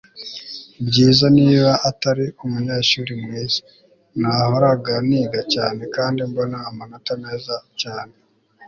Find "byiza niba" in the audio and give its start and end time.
0.87-1.69